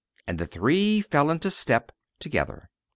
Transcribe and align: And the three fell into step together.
And 0.25 0.39
the 0.39 0.47
three 0.47 1.01
fell 1.01 1.29
into 1.29 1.51
step 1.51 1.91
together. 2.17 2.71